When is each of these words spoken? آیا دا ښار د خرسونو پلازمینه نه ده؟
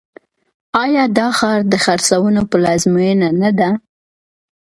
آیا 0.83 1.03
دا 1.17 1.27
ښار 1.37 1.59
د 1.71 1.73
خرسونو 1.83 2.41
پلازمینه 2.51 3.29
نه 3.41 3.49
ده؟ 3.59 3.69